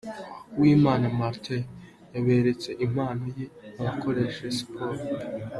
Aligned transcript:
Uwimana 0.57 1.05
Martin 1.19 1.61
yaberetse 2.13 2.69
impano 2.85 3.23
ye 3.37 3.45
abakoresha 3.79 4.41
siporo. 4.57 4.99